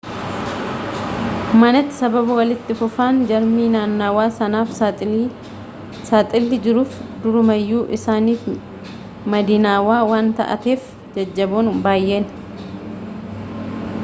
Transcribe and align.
manatti 1.63 1.97
sababa 1.97 2.37
walitti 2.39 2.77
fufaan 2.79 3.19
jarmii 3.31 3.67
naannawaa 3.73 4.25
sanaaf 4.37 4.71
saaxilli 4.79 6.59
jiruuf 6.63 6.97
durumayyuu 7.25 7.83
isaaniif 7.99 8.47
madinaawaa 9.35 9.99
waan 10.13 10.31
taateef 10.41 10.89
jajjaboon 11.19 11.69
baayyee 11.85 12.23